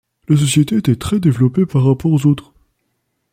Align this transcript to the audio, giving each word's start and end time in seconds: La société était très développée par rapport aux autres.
La 0.27 0.35
société 0.35 0.77
était 0.77 0.95
très 0.95 1.19
développée 1.19 1.67
par 1.67 1.85
rapport 1.85 2.11
aux 2.11 2.25
autres. 2.25 2.55